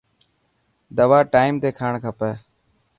دوا 0.97 1.19
ٽائيم 1.33 1.53
تي 1.61 1.69
کاڻ 1.79 1.91
کپي. 2.03 2.31